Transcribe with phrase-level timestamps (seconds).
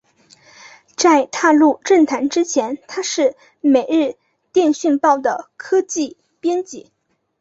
[0.95, 4.15] 在踏入政坛之前他是每日
[4.51, 6.91] 电讯报的科技编辑。